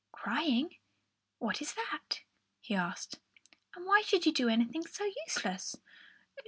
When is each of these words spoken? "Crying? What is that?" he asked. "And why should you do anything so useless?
"Crying? 0.11 0.77
What 1.37 1.61
is 1.61 1.75
that?" 1.75 2.21
he 2.59 2.73
asked. 2.73 3.19
"And 3.75 3.85
why 3.85 4.01
should 4.01 4.25
you 4.25 4.31
do 4.33 4.49
anything 4.49 4.83
so 4.87 5.05
useless? 5.27 5.75